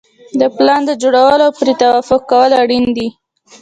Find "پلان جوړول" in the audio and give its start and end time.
0.55-1.39